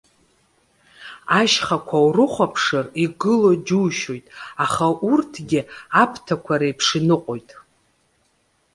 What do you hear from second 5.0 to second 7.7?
урҭгьы аԥҭақәа реиԥш иныҟәоит.